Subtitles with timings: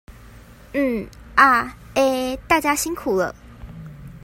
[0.73, 2.35] 嗯、啊、欸。
[2.47, 3.35] 大家辛苦了